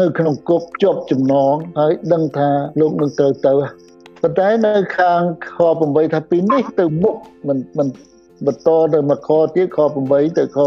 [0.00, 3.52] នៅក្នុងគុកជាប់ចំណងហើយដឹងថាលោកនឹងត្រូវទៅ
[4.22, 5.22] ប៉ុន្តែនៅខាង
[5.54, 7.16] ខ8ថាពីនេះទៅមុខ
[7.48, 7.88] មិនមិន
[8.46, 10.58] បន្តទៅមកខទៀតខ8ទៅខ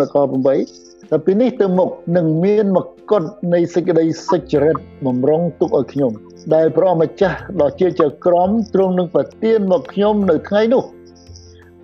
[0.00, 2.78] នៅខ8តែពីនេះទៅមុខនឹងមានម
[3.10, 3.22] កុដ
[3.54, 6.12] នៃសេចក្តីសុចរិតបំរុងទុកឲ្យខ្ញុំ
[6.54, 10.84] ដែលព្រះម្ចាស់ដ៏ជាចៅក្រមទ្រង់នឹងប្រទានមកខ្ញុំនៅថ្ងៃនោះ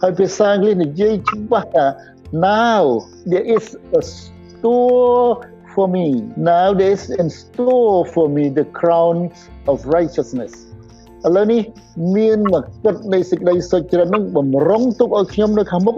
[0.02, 1.86] ហើយភាសាអង់គ្លេសនិយាយច្បាស់ថា
[2.52, 2.82] now
[3.30, 3.64] there is
[4.00, 5.30] a store
[5.74, 6.06] for me
[6.50, 9.16] now there is in store for me the crown
[9.70, 10.52] of righteousness
[11.26, 11.62] ឥឡូវនេះ
[12.16, 15.96] មានមកគិតនៃសេចក្តីសុចរិតនឹងបំរុងទុកឲ្យខ្ញុំនៅខាងមុខ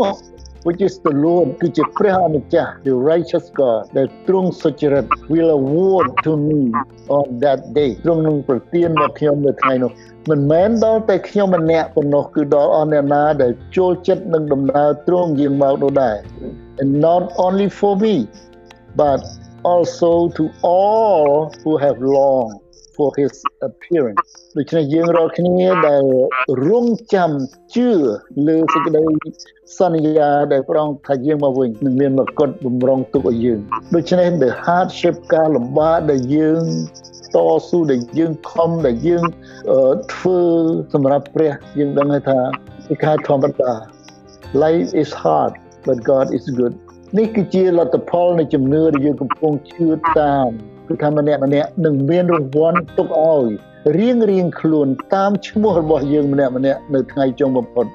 [0.67, 6.61] which is the Lord គឺជាព្រះអម្ចាស់ the righteous God ដែលទ្រង់សុចរិត will award to me
[7.19, 9.91] on that day ទ្រង់នឹងប្រទានមកខ្ញុំនៅថ្ងៃនោះ
[10.31, 16.17] មិនមែនដល់តែខ្ញុំម្នាក់ប៉ុណ្ណោះគឺដល់អស់អ្នកណាដែលចូលចិត្តនឹងដំណើរទ្រង់យាងមកនោះដែរ
[16.81, 18.17] and not only for me
[19.01, 19.21] but
[19.73, 22.57] also to all who have longed
[23.01, 23.35] for his
[23.69, 26.05] appearance ដូច្នេះយើងរាល់គ្នាដែល
[26.69, 27.31] រងចាំ
[27.75, 27.89] ជឿ
[28.47, 29.05] លើសេចក្តី
[29.79, 33.61] សន្យាដែលព្រះអង្គថាយើងមកវិញនឹងមានមកុដបំរុងទុកឲ្យយើង
[33.95, 36.65] ដូច្នេះ the hardship ការលំបាកដែលយើង
[37.35, 37.37] ត
[37.69, 39.25] ស៊ូដែលយើងខំដែលយើង
[40.15, 40.39] ធ្វើ
[40.93, 42.39] សម្រាប់ព្រះយើងដឹងថា
[42.89, 43.73] វាខែធម្មតា
[44.65, 45.53] life is hard
[45.87, 46.75] but God is good
[47.19, 50.51] នេះគឺជាលទ្ធផលនៃជំនឿដែលយើងកំពុងជឿតាម
[50.91, 53.49] គឺថាម្នាក់ម្នាក់នឹងមានរង្វាន់ទុកឲ្យ
[53.99, 57.87] រៀងរៀងខ្លួនតាមឈ្មោះរបស់យើងម្នាក់ម្នាក់នៅថ្ងៃចុងបំផុត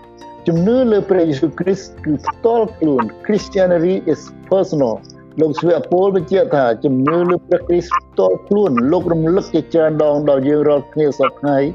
[0.48, 4.96] ជំនឿលើព្រះយេស៊ូវគ្រីស្ទគឺផ្ទាល់ខ្លួន Christianity is personal
[5.42, 11.70] លោកស្វេពលបញ្ជាក់ថាជំនឿលើព្រះគ្រីស្ទផ្ទាល់ខ្លួនលោករំលឹកជាច្រើនដងដល់យើងរាល់គ្នាសប្តាហ៍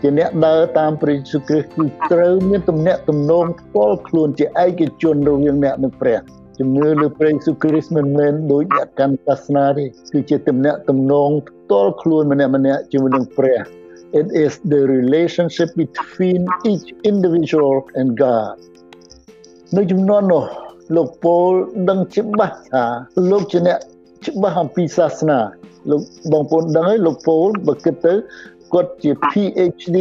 [0.00, 6.20] ជាអ្នកដើរតាមព្រះយេស៊ូវគ្រីស្ទគឺត្រូវមានទំនាក់ទំនងផ្ទាល់ខ្លួនជាឯកជនរវាងអ្នកនិងព្រះ
[6.62, 13.58] ជំនឿលើព្រះយេស៊ូវគ្រីស្ទមិនមែនដូចអ្នកកាន់សាសនាទេគឺជាទំនាក់ទំនងផ្ទាល់ខ្លួនម្នាក់ម្នាក់ជាមួយនឹងព្រះ
[14.20, 18.54] it is the relationship between each individual and God
[19.76, 20.44] នៅចំនួននោះ
[20.96, 21.52] លោកពូល
[21.90, 22.84] ដឹងច្បាស់ថា
[23.30, 23.78] លោកជាអ្នក
[24.26, 25.38] ច្បាស់អំពីសាសនា
[25.90, 26.00] លោក
[26.32, 28.14] បងប្អូនដឹងហើយលោកពូលបើគិតទៅ
[28.72, 29.98] គាត់ជា PhD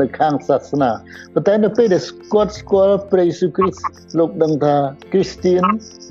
[0.00, 0.90] នៅខាងសាសនា
[1.34, 3.84] ប៉ុន្តែនៅពេលដែលគាត់ស្គាល់ព្រះយេស៊ូវគ្រីស្ទ
[4.18, 4.76] លោកដឹងថា
[5.12, 5.64] គ្រីស្ទៀន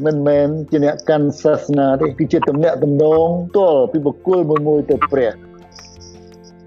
[0.06, 5.32] មិនមែនជាអ្នកកាន់សាសនាទេគឺជាទំនាក់ទំនងទល់ពីបុគ្គលមួយមួយទៅព្រះ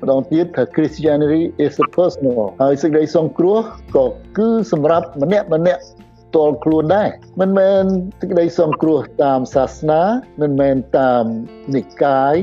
[0.01, 3.59] ម្ដងទៀតថា Christianity is a personal ហើយសេចក្តីសង្គ្រោះ
[3.97, 4.07] ក៏
[4.39, 5.83] គឺសម្រាប់ម្នាក់ម្នាក់
[6.37, 7.09] តល់ខ្លួនដែរ
[7.41, 7.83] មិនមែន
[8.21, 10.03] សេចក្តីសង្គ្រោះតាមសាសនា
[10.41, 11.25] មិនមែនតាម
[11.75, 12.37] និកាយ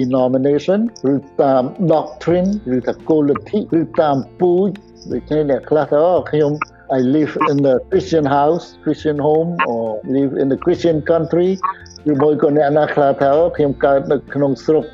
[0.00, 0.80] denomination
[1.12, 4.70] ឬតាម doctrine ឬថាគោលលទ្ធិឬតាមពូជ
[5.12, 6.00] ដូច្នេះអ្នកខ្លះថា
[6.30, 6.52] ខ្ញុំ
[6.98, 9.84] I live in the Christian house Christian home or
[10.16, 11.50] live in the Christian country
[12.10, 14.84] ឬមួយក៏អ្នកណាខ្លះថាខ្ញុំកើតនៅក្នុងស្រុក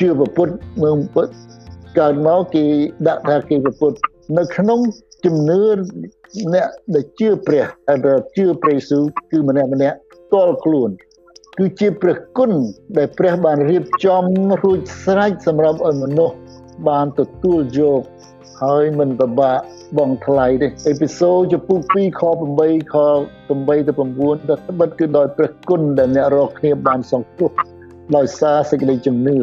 [0.00, 1.32] ជឿពុទ្ធមើលពុទ្ធ
[1.98, 2.64] កើតមកគេ
[3.08, 3.98] ដាក់ថាគេពុទ្ធ
[4.38, 4.80] នៅក្នុង
[5.24, 5.62] ជំនឿ
[6.54, 7.66] អ្នកដែលជឿព្រះ
[8.06, 9.96] ដែលជឿព្រះយេស៊ូវគឺម្នាក់ម្នាក់
[10.32, 10.90] តល់ខ្លួន
[11.58, 12.52] គឺជាព្រះគុណ
[12.96, 14.24] ដែលព្រះបានរៀបចំ
[14.62, 16.36] រួចស្រេចសម្រាប់ឲ្យមនុស្ស
[16.88, 18.02] បានទទួលយក
[18.62, 19.58] ហើយមិនពិបាក
[19.98, 22.22] បងថ្លៃទេអេពីសូតចំពុក2ខ
[22.56, 22.96] 8ខ
[23.32, 27.52] 8ទៅ9ដែលត្បិតគឺដោយព្រះគុណដែលអ្នករកគ្នាបានសង្គ្រោះ
[28.16, 29.38] ដោយសារសេចក្តីជំនឿ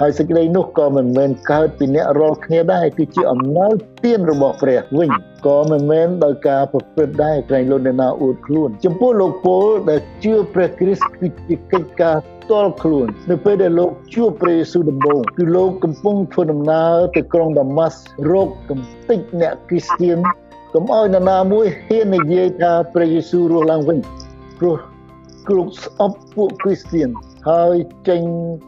[0.00, 5.10] ហើយសេចក្តីនោះក៏មិនមែនកើតពីអ្នករាល់គ្នាដែរគឺជាអំណោយទានរបស់ព្រះវិញ
[5.46, 17.98] ក៏មិនមែនដោយការប្រព្រឹត្តដែរក្រែងលោកអ្នកណាអួតខ្លួន ចំពោះលោកពលដែលជឿព្រះគ្រីស្ទគឺជាកិច្ចការផ្ទាល់ខ្លួននៅពេលដែលលោកជួបព្រះយេស៊ូវដំបូងគឺលោកកំពុងធ្វើដំណើរទៅក្រុងដាម៉ាស់
[18.30, 20.18] រកកំតិចអ្នកគ្រីស្ទាន
[20.74, 23.98] កុំឲ្យនរណាមួយហ៊ាននិយាយថាព្រះយេស៊ូវរស់ឡើងវិញ
[24.58, 24.76] ព្រោះ
[25.48, 27.08] គ្រប់ស្អប់ពួកគ្រីស្ទាន
[27.48, 27.76] ហើយ
[28.08, 28.22] ចេញ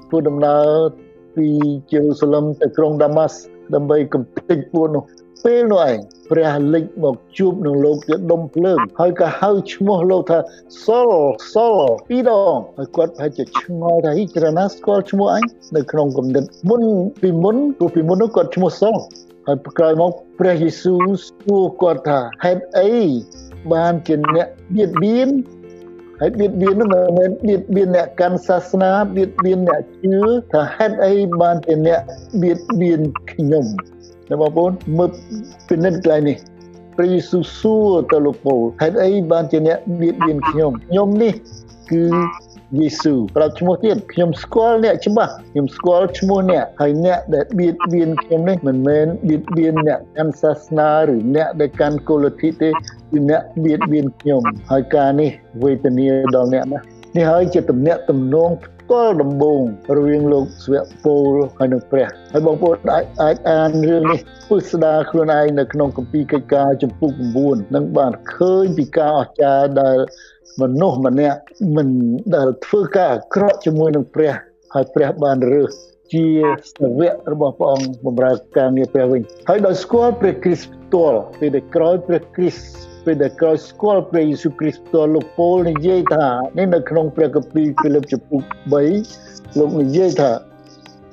[0.08, 1.05] ធ្វើដំណើរ
[1.36, 1.48] ពី
[1.92, 3.36] យេរូសាឡឹមទៅក្រុងដាម៉ាស់
[3.74, 5.02] ដើម្បីកំទេចពួកនោះ
[5.44, 5.98] ពេលនោះឯង
[6.30, 10.38] ព្រះលេចមកជួបនឹងលោកជាដុំភ្លើងហើយក៏ហៅឈ្មោះលោកថា
[10.84, 11.10] សុល
[11.54, 15.44] សុលពីរដងហើយគាត់ប្រហែលជាឆ្ងល់ថាហីច្រណាស្គាល់ឈ្មោះអញ
[15.76, 16.82] នៅក្នុងគំនិតមុន
[17.22, 18.96] ពីមុនព្រោះពីមុននោះគាត់ឈ្មោះសុល
[19.46, 22.94] ហើយក្រោយមកព្រះយេស៊ូវសួរគាត់ថាហេតុអី
[23.72, 25.28] បានជាអ្នកបៀតបៀន
[26.20, 30.18] ហើយបៀតបៀននោះមិនមែនបៀតបៀនអ្នកកាន់សាសនាបៀតបៀនអ្នកជឿ
[30.52, 32.00] ថាហេតុអីបានជាអ្នក
[32.42, 33.00] បៀតបៀន
[33.30, 33.64] ខ្ញុំ
[34.30, 35.10] ណាបងប្អូនមើល
[35.68, 36.36] ពិនិត្យកន្លែងនេះ
[36.96, 41.34] ព្រះយេស៊ូវសួរទៅលោកពូលហេតុអីបានជាអ្នកបៀតបៀនខ្ញុំខ្ញុំនេះ
[41.90, 42.04] គឺ
[42.78, 55.30] យេស៊ូវប្រាប់ឈ្មោះទៀតខ្ញុំស្គាល់អ្នកច្បាស់ខ្ញុំស្គាល់ឈ្មោះអ្នកហើយអ្នកដែលបៀតបៀនខ្ញុំនេះមិនមែនបៀតបៀនអ្នកកាន់សាសនាឬអ្នកដែលកាន់គោលលទ្ធិទេគឺអ្នកបៀតបៀនខ្ញុំហើយការនេះ
[55.62, 56.80] វេទនាដល់អ្នកណា
[57.16, 59.60] នេះហើយជាទំនាក់ទំនងផ្ទាល់ដំបូង
[59.96, 67.10] រវាងលោកស្វៈពលហើយនិងព្រះហើយបងប្អូនអាចអាចអានរឿងនេះពុស្ដាខ្លួនឯងនៅក្នុងគម្ពីរកិច្ចការចំពុក
[67.44, 69.98] 9នឹងបានឃើញពីការអស្ចារ្យដែល
[70.62, 71.38] មនុស្សម្នាក់
[71.76, 71.88] មិន
[72.34, 74.32] ដែលធ្វើការអាក្រក់ជាមួយនឹងព្រះ
[74.74, 75.72] ហើយព្រះបានរើស
[76.12, 76.26] ជា
[76.78, 82.64] សាវករបស់ព្រះអង្គបម្រើការងារព្រះវិញហើយដោយស្គាល់ព្រះគ្រីស្ទផ្ទាល់ពេលដែលក្រោយព្រះគ្រីស្ទ
[83.04, 88.42] ពេលដែលក្រោយស្គាល់ព្រះយេស៊ូវគ្រីស្ទផ្ទាល់លោកពោលនិយាយថានេះនៅក្នុងព្រះគម្ពីរហ្វីលីបចំពុក
[89.02, 90.30] 3លោកនិយាយថា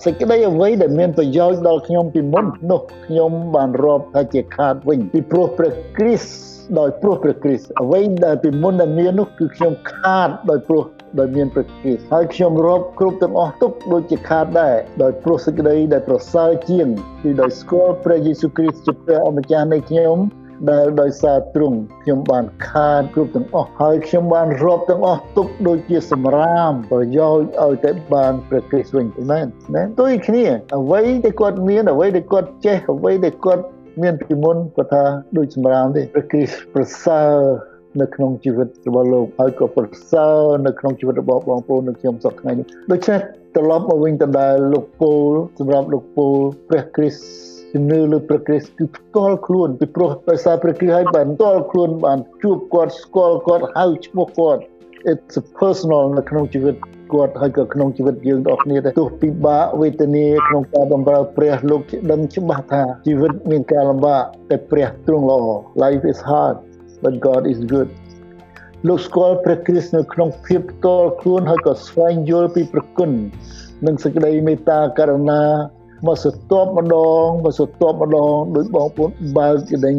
[0.03, 10.83] សេចក្តីអ្វីដែលមានប្រយោជន៍ដល់ខ្ញុំពីមុននោះខ្ញុំបានរាប់ថាជាខាតវិញពីព្រោះព្រះគ្រីស្ទ ដោយព្រោះព្រះគ្រីស្ទអ្វីដែលពីមុនដែលមាននោះគឺខ្ញុំខាតដោយព្រោះ
[11.19, 16.87] ដោយមានព្រះគ្រីស្ទហើយខ្ញុំរាប់គ្រប់ទាំងអស់ទុកដូចជាខាតដែរដោយព្រោះសេចក្តីដែលប្រសើរជាង
[17.21, 20.17] គឺដោយស្គាល់ព្រះយេស៊ូវគ្រីស្ទជាព្រះអម្ចាស់នៃខ្ញុំ
[20.71, 30.45] ដែលដោយសារទ្រង់ខ្ញុំបានខាតគ្រប់ទាំងអស់ហើយខ្ញុំបានរាប់ទាំងអស់ទុកដូចជាសម្រាមប្រយោជន៍ឲ្យតែបានព្រះគ្រីស្ទវិញមែនណាដូចគ្នា
[30.77, 33.63] អ្វីដែលគាត់មានអ្វីដែលគាត់ចេះអ្វីដែលគាត់
[34.01, 35.03] មានពីមុនគាត់ថា
[35.37, 37.33] ដូចសម្រាមទេព្រះគ្រីស្ទប្រសើរ
[38.01, 43.19] នៅក្នុងជីវិតរបស់លោកហើយក៏ប្រសើរនៅក្នុងជីវិតរបស់បងប្អូននៅខ្ញុំសប្តាហ៍ថ្ងៃនេះដូច្នេះ
[43.55, 46.35] ត្រឡប់មកវិញទៅដល់លោកពូលសម្រាប់លោកពូល
[46.69, 47.23] ព្រះគ្រីស្ទ
[47.73, 54.61] ជំនឿលើព្រះគ្រីស្ទគឺផ្ទាល់ខ្លួនពីព្រោះដោយសារព្រះគ្រីស្ទឲ្យបានផ្ទាល់ខ្លួនបានជួបគាត់ស្គាល់គាត់ហៅឈ្មោះគាត់
[55.11, 56.75] it's a personal នៅក្នុងជីវិត
[57.13, 65.41] គាត់ហើយក៏ក្នុងជីវិតយើងទាំងអស់គ្នាដែរទោះពិបាកវេទនាក្នុងការបម្រើព្រះលោកជាដឹងច្បាស់ថាជីវិតមានការលំបាកតែព្រះទ្រង់ល្អ
[65.83, 66.55] life is hard
[67.03, 67.89] but God is good
[68.87, 73.11] លោកស្គាល់ព្រះគ្រីស្ទនៅក្នុងភាពផ្ទាល់ខ្លួនហើយក៏ស្វែងយល់ពីប្រគុណ
[73.85, 75.41] និងសេចក្តីមេត្តាករុណា
[76.07, 79.95] មកសតបម្ដងមកសតបម្ដងដោយបងប្អូនបើកជាដេញ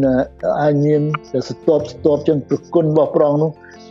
[0.62, 1.02] អាចមាន
[1.48, 3.50] សតបសតបចឹងប្រគុណរបស់ព្រះអង្គនោះ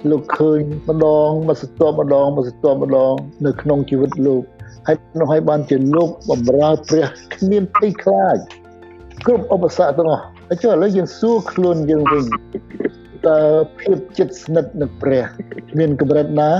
[0.09, 3.13] លោកឃើញម្ដងមកសតបម្ដងមកសតបម្ដង
[3.45, 4.43] នៅក្នុងជីវិតលោក
[4.87, 8.37] ហើយនោះឲ្យបានជាលោកបំរើព្រះគ្មានទីខ្លាច
[9.25, 12.23] គ្រប់ឧបសគ្គទាំងអស់ហើយចុះឥឡូវយើងសួរខ្លួនយើងវិញ
[13.27, 13.39] តើ
[13.79, 15.25] ភាពចិត្តស្និទ្ធនឹងព្រះ
[15.79, 16.51] មានកម្រិតណា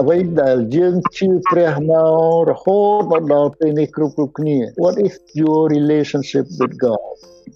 [0.00, 2.10] អ្វីដែលយើងជឿព្រះមក
[2.48, 7.04] រហូតមកដល់ពេលនេះគ្រប់គ្រប់គ្នា What is your relationship with God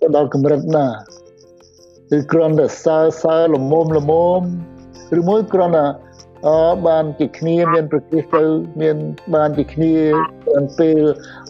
[0.00, 0.88] ទៅដល់កម្រិតណា
[2.16, 4.40] ឬគ្រាន់តែសើសើលមុំលមុំ
[5.18, 5.86] ឬមួយគ្រាន់តែ
[6.46, 6.50] អ
[6.86, 8.44] បានជាគ្នាមានប្រទេសទៅ
[8.80, 8.96] មាន
[9.34, 9.94] បានជាគ្នា
[10.50, 11.00] បានពេល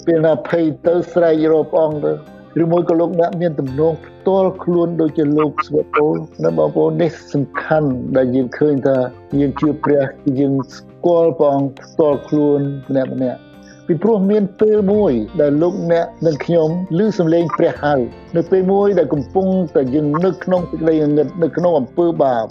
[0.06, 2.12] ពេលណាភ័យទៅស្រែករកព្រះអង្គទៅ
[2.60, 8.96] ឬមួយក៏លោកអ្នកមានទំនងផ្ទាល់ខ្លួនដូចជាលោកស្វពូលណាបងប្អូននេះសំខាន់ដែលយើងឃើញថា
[9.40, 10.04] យើងជឿព្រះ
[10.38, 13.40] យើងស្គាល់ព្រះអង្គផ្ទាល់ខ្លួនម្នាក់ម្នាក់
[13.86, 17.94] ពីព្រោះមានពេលមួយដែលលោកអ្នកនិងខ្ញុំឮសំឡេងព្រះហៅ
[18.36, 22.46] នៅពេលមួយដែលកំពុងតែយើងនឹកក្នុងសេចក្តីងឹតនៅក្នុងអំពើបាប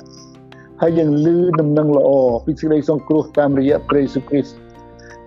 [0.82, 1.28] ហើយយើងឮ
[1.60, 2.10] ដំណឹងល្អ
[2.46, 4.56] ពីសេចក្តីសង្គ្រោះតាមរយៈព្រះយេស៊ូវគ្រីស្ទ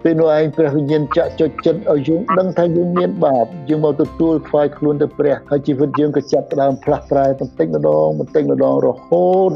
[0.07, 9.53] ពេលនោះឯងព្រះវិញ្ញាណចាក់ចុចចិត្តឲ្យយើងដឹងថាយើងមានបាបយើងមកទទួលខ្វាយខ្លួនទៅព្រះហើយជីវិតយើងក៏ចាប់ផ្ដើមផ្លាស់ប្រែបន្តិចម្ដងបន្តិចម្ដងរហូត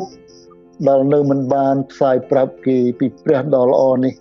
[0.88, 4.12] ដល់នៅមិនបានផ្សាយប្រាប់គេពីព្រះដ៏ល្អនេះ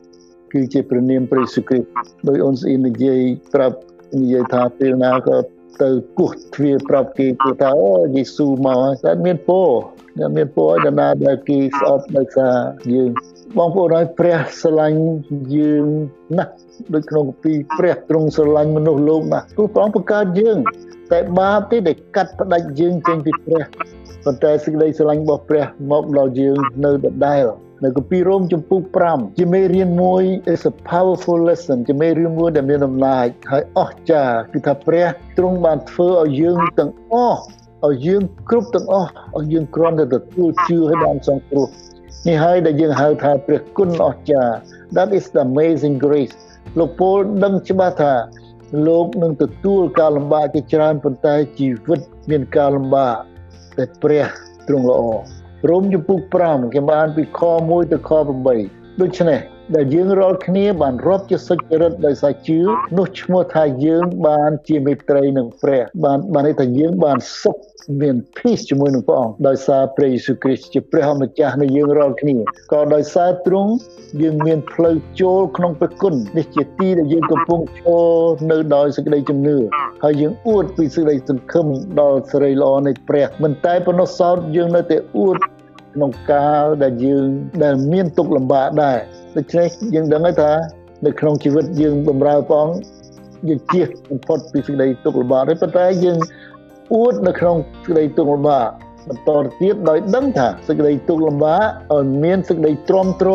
[0.54, 1.88] គឺជាព្រះនាមព្រះយេស៊ូវគ្រីស្ទ
[2.28, 3.22] ដោយអូនស្អ៊ីននិយាយ
[3.54, 3.78] ប្រាប់
[4.20, 5.38] និយាយថាពេលណាក៏
[5.84, 9.70] ទៅគោះទ្វារប្រាប់គេគេថាអូយេស៊ូមកតែមានពរ
[10.36, 12.56] មានពរឲ្យណាដែលគេស្អប់ដោយសារ
[12.94, 13.10] យើង
[13.58, 15.02] បងប្អូនហើយព្រះស្រឡាញ់
[15.56, 15.86] យើង
[16.38, 16.54] ណាស់
[16.94, 20.58] ដូចក្នុងគម្ពីរព្រះទ្រង់ស្រឡាញ់មនុស្សលោកណាស់ព្រោះព្រះអង្គបង្កើតយើង
[21.12, 23.63] តែបាបទេដែលកាត់ផ្ដាច់យើងចេញពីព្រះ
[24.24, 27.44] ប៉ុន្តែសេចក្តីស្រឡាញ់របស់ព្រះមកដល់យើងនៅដដែល
[27.84, 37.40] នៅគម្ពីររ៉ូមចំពុក5ជាមេរៀនមួយ is a powerful lesson ជាមេរៀនមួយដែលមានអំណាចហើយអស្ចារ្យគឺថាព្រះទ្រង់បានធ្វើឲ្យយើងទាំងអស់
[37.88, 41.68] ឲ្យយើងគ្រប់ទាំងអស់ឲ្យយើងគ្រាន់តែទទួលជឿឲ្យបានសង្គ្រោះ
[42.28, 44.56] នេះហើយដែលយើងហៅថាព្រះគុណអស្ចារ្យ
[44.96, 46.36] that is the amazing grace
[46.80, 48.13] លោកពូលដឹងច្បាស់ថា
[48.88, 53.16] លោកនឹងទទួលការលំបាកជាច្រើនប៉ុន្តែជីវិតមានការលំបាក
[53.78, 54.26] តែព្រះ
[54.68, 55.02] ទ្រង់ល្អ
[55.70, 58.10] រ៉ូមជំពូក5គេបានពីខ1ទៅខ
[58.56, 59.39] 8ដូច្នេះ
[59.75, 62.60] ដែលយើងរាល់គ្នាបានរាប់ជាសុចរិតដោយសារជឿ
[62.97, 67.58] នោះឈ្មោះថាយើងបានជាមេត្រីនឹងព្រះបានបានន័យថាយើងបានសុខ
[68.01, 72.36] មាន peace ជាមួយនឹងព្រះអង្គដោយសារព្រះយេស៊ូវគ្រីស្ទជាព្រះម្ចាស់នៃយើងរាល់គ្នា
[72.73, 73.71] ក៏ដោយសារទ្រង់
[74.21, 78.17] យើងមានផ្លូវចូលក្នុងព្រះគុណនេះជាទីដែលយើងកំពុងឈរ
[78.51, 79.58] នៅដោយសេចក្តីជំនឿ
[80.03, 81.67] ហើយយើងអួតពីសេចក្តីសង្ឃឹម
[81.99, 85.38] ដល់សេរីល្អនៃព្រះមិនតែប៉ុណ្ណោះសោតយើងនៅតែអួត
[85.93, 87.28] ក្នុងកាលដែលយើង
[87.63, 88.97] ដែលមានទុក្ខលំបាកដែរ
[89.38, 90.52] ដូច្នេះយើងដឹងហើយថា
[91.06, 92.78] នៅក្នុងជីវិតយើងបម្រើព្រះអង្គ
[93.47, 96.17] យើងជៀសបំផុតពីសេចក្តីទុក្ខលំបាកនេះប៉ុន្តែយើង
[96.93, 98.67] អួតនៅក្នុងសេចក្តីទុក្ខលំបាក
[99.08, 99.30] បន្ត
[99.62, 103.30] ទៀតដោយដឹងថាសេចក្តីទុក្ខលំបាកឲ្យមានសេចក្តីទ្រាំទ្រ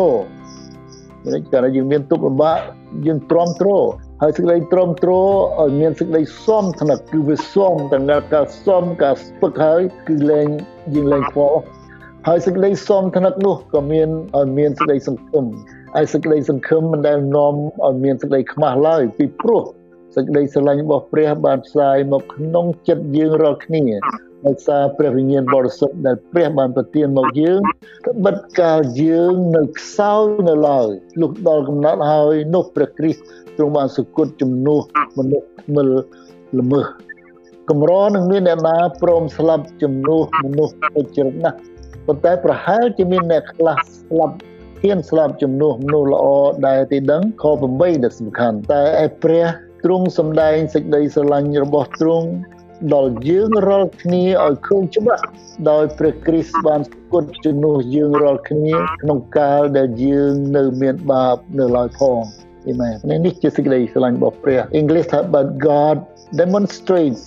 [1.23, 2.57] មានតែយើងមានទុក្ខលំបាក
[3.07, 3.69] យើងទ្រាំទ្រ
[4.21, 10.47] ហើយសេចក្តីទ្រាំទ្រឲ្យមានសេចក្តីសមថ្នាក់គឺវាសមទាំងការសមការស្ពឹកហើយគឺលែង
[10.93, 11.59] យើងលែងខ្វល់
[12.27, 15.45] ហើយសេចក្តីសមថ្នាក់នោះក៏មានឲ្យមានសេចក្តីសង្ឃឹម
[15.95, 17.53] ហើយសេចក្តីសង្ឃឹមមិនដែលនាំ
[17.85, 19.61] ឲ្យមានសេចក្តីខ្មាស់ឡើយពីព្រោះ
[20.15, 23.83] សេចក្តីស្រឡាញ់របស់ព្រះបានផ្សាយមកក្នុងចិត្តយើងរាល់គ្នា
[24.45, 27.59] ដោយសារព្រះវិញ្ញាណបរិសុទ្ធដែលព្រះបានប្រទានមកយើង
[28.07, 30.87] ត្បិតកាលយើងនៅខ្សោយនៅឡើយ
[31.21, 33.23] លុះដល់កំណត់ហើយនោះព្រះគ្រីស្ទ
[33.57, 34.81] ទ្រង់បានសគត់ជំនួស
[35.17, 35.87] មនុស្សថ្មិល
[36.59, 36.87] ល្មើស
[37.69, 41.57] កម្រនឹងមានអ្នកណាព្រមស្លាប់ជំនួសមនុស្សពេជ្រណាស់
[42.07, 44.35] ប៉ុន្តែប្រហែលជាមានអ្នកខ្លះស្លាប់
[44.81, 46.25] ហ៊ានស្លាប់ជំនួសមនុស្សល្អ
[46.67, 49.45] ដែលទីដឹងខ8ដែលសំខាន់តែឯព្រះ
[49.83, 52.27] ទ្រង់សម្ដែងសេចក្តីស្រឡាញ់របស់ទ្រង់
[52.93, 55.23] ដល់យើងរាល់គ្នាឲ្យឃើញច្បាស់
[55.69, 62.19] ដោយព្រះគ្រីស្ទបានស្គត់ជំនួសយើងរាល់គ្នាក្នុងកាលដែលយើងនៅមានបាបនៅឡើយផង
[62.67, 65.97] អេមែននេះជាសេចក្តីស្រឡាញ់របស់ព្រះ English ថា but God
[66.41, 67.25] demonstrates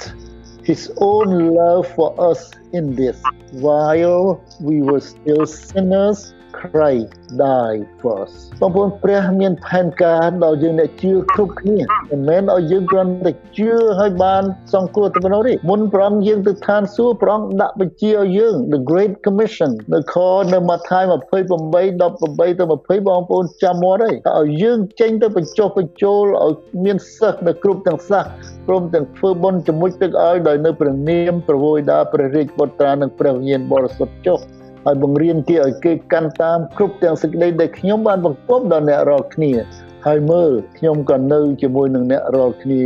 [0.67, 3.23] his own love for us in this.
[3.53, 7.13] While we were still sinners Christ
[7.45, 11.79] died for us បងប្អូនព្រះមានផែនការដល់យើងអ្នកជឿគ្រប់គ្នា
[12.11, 14.43] មិនមែនឲ្យយើងគ្រាន់តែជឿឲ្យបាន
[14.75, 20.17] សង្គ្រោះតែប៉ុណ្ណោះទេមុនព្រះអង្គយើងទៅឋានសួគ៌ព្រះអង្គដាក់បញ្ជាឲ្យយើង the great commission នៅខ
[20.53, 22.65] នៅម៉ាថាយ28 18ទៅ
[23.01, 28.25] 20បងប្អូនចាំមកហើយឲ្យយើងចេញទៅបញ្ចុះបញ្ចូលឲ្យមានសិស្សនៅគ្រប់ទាំងសាស
[28.69, 34.39] ព្រមទាំងធ្វើបុណ្យជាមួយទឹកឲ្យដោយនៅព្រះនាមប្រវោយដាព្រះរាជបុត្រានិងព្រះវិញ្ញាណបរិសុទ្ធចុះ
[34.87, 39.53] ហើយបង្រៀនគេឲ្យគេកាន់តាមគ្រប់ទាំងសេចក្តីដែលខ្ញុំបានបង្គាប់ដល់អ្នករាល់គ្នា
[40.07, 42.81] ហើយមើលខ្ញុំក៏នៅជាមួយនឹងអ្នករាល់គ្នា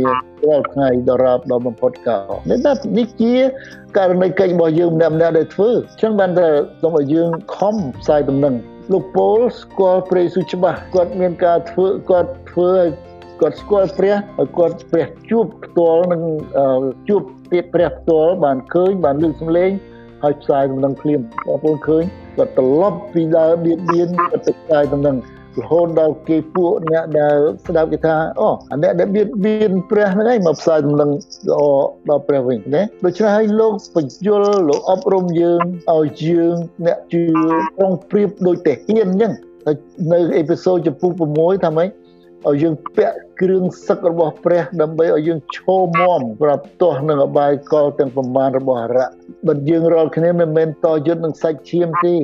[0.47, 3.33] រាល់ថ្ងៃដល់រាបដល់បំផុតកាលនេះណានេះជា
[3.97, 6.47] ករណីកិច្ចរបស់យើងម្នាក់ម្នាក់ដែលធ្វើអញ្ចឹងបានតែ
[6.81, 8.55] សូមឲ្យយើងខំផ្សាយដំណឹង
[8.91, 12.87] លោកពូលស្គាល់ព្រះយេស៊ូវច្បាស់គាត់មានការធ្វើគាត់ធ្វើឲ្យ
[13.41, 16.21] គាត់ស្គាល់ព្រះហើយគាត់ព្រះជួបផ្ទាល់នឹង
[17.09, 19.71] ជួបទៀតព្រះផ្ទាល់បានឃើញបានលើកសម្លេង
[20.23, 22.03] ហើយផ្សាយដំណឹងភ្លាមបងប្អូនឃើញ
[22.37, 25.17] គាត់ត្រឡប់ពីដើមបៀតបៀនគាត់ទៅផ្សាយដំណឹង
[25.59, 31.09] រហូតដល់គេពួកអ្នកដែលស្ដាប់គេថាអូអាអ្នកដែលបៀតបៀនព្រះហ្នឹងឯងមកផ្សាយដំណឹង
[31.49, 31.61] ល្អ
[32.09, 35.61] ដល់ព្រះវិញណាដូច្នេះហើយលោកបញ្យលលោកអប់រំយើង
[35.93, 36.55] ឲ្យយើង
[36.85, 37.23] អ្នកជឿ
[37.77, 39.33] ត្រង់ប្រៀបដូចតែហ៊ានអញ្ចឹង
[40.13, 41.89] នៅអេពីសូតចំពុក6ថាម៉េច
[42.49, 49.07] ឲ្យយើងពាក់គ្រឿងសឹករបស់ព្រះដើម្បីឲ្យយើងឈរមមប្រាប់ទាស់នឹងអបាយកលទាំងប្រមាណរបស់អរៈ
[49.47, 52.15] បើយើងរាល់គ្នាមិនមែនតយុទ្ធនឹងសាច់ឈាមទេ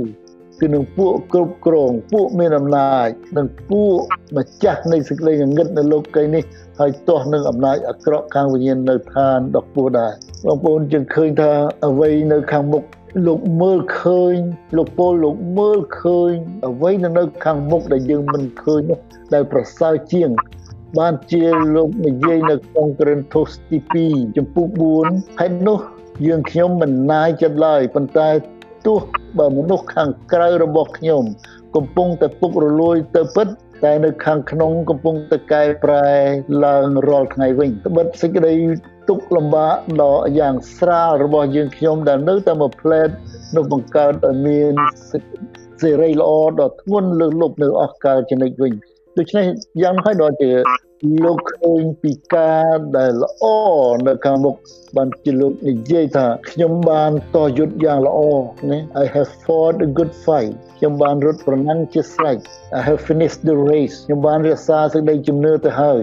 [0.62, 3.98] គឺនឹងពួកគ្រប់គ្រងពួកមានអំណាចនិងពួក
[4.38, 6.44] ម្ចាស់នៃសេចក្តីងងឹតនៅលោកីនេះ
[6.80, 10.12] ហើយទាស់នឹងអំណាចអាក្រក់ខាងវិញ្ញាណនៅឋានដ៏ខ្ពស់ដែរ
[10.46, 11.52] បងប្អូនយើងឃើញថា
[11.88, 12.84] អ្វីនៅខាងមុខ
[13.26, 14.36] លោកមើលឃើញ
[14.78, 16.34] លោកពលលោកមើលឃើញ
[16.68, 18.82] អ្វីនៅខាងមុខដែលយើងមិនឃើញ
[19.34, 20.30] ដែលប្រសើរជាង
[21.00, 21.44] បានជា
[21.76, 24.68] លោកនិយាយនៅក្នុងក្រឹនថូសទី2ចំពុក
[25.04, 25.80] 4ហើយនោះ
[26.26, 28.30] យើងខ្ញុំមិនណាយចិត្តឡើយប៉ុន្តែ
[28.86, 29.00] ទោះ
[29.38, 31.24] បើមនុស្សខាងក្រៅរបស់ខ្ញុំ
[31.76, 33.48] កំពុងតែពុករលួយទៅពិត
[33.84, 36.08] តែនៅខាងក្នុងកំពុងតែកែប្រែ
[36.66, 38.54] ឡើងរាល់ថ្ងៃវិញត្បិតសេចក្តី
[39.10, 43.10] ទុកលំបាកដ៏យ៉ាងស្រាលរបស់យើងខ្ញុំដែលនៅតែមកផ្លែត
[43.56, 44.74] នៅបង្កើតឲ្យមាន
[45.82, 48.74] សេរីល្អដ៏ធ្ងន់លើសលប់នៅអស់កលចំណិចវិញ
[49.18, 49.46] ដូច្នេះ
[49.82, 50.52] យ៉ាងហើយដល់ជា
[51.24, 53.44] លោកឃើញពីការដែលល្អ
[54.08, 54.56] នៅខាងមុខ
[54.96, 58.20] បានជាលោកនិយាយថាខ្ញុំបានតយុទ្ធយ៉ាងល្អ
[58.70, 62.38] ណា I have fought a good fight ខ្ញុំបានរត់ប្រណាំងជាស្រេច
[62.80, 66.02] I have finished the race ខ្ញុំបានរក្សាសេចក្តីជំនឿទៅហើយ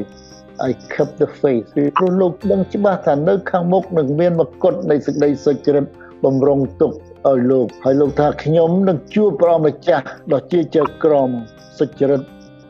[0.68, 5.84] I kept the faith ពីព្រោះលោកដឹងច្បាស់ថានៅខាងមុខនឹងមានមកុដនៃសេចក្តីសុចរិត
[6.24, 6.92] បំរុងទុក
[7.28, 11.30] ឲ្យលោកហើយលោកថាខ្ញុំនឹងជួបព្រះម្ចាស់ដ៏ជាចៅក្រម
[11.78, 12.22] សុចរិត